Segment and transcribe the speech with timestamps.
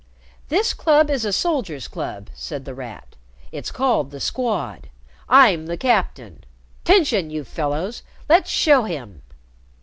[0.49, 3.15] "This club is a soldiers' club," said The Rat.
[3.51, 4.89] "It's called the Squad.
[5.29, 6.43] I'm the captain.
[6.85, 8.01] 'Tention, you fellows!
[8.27, 9.21] Let's show him."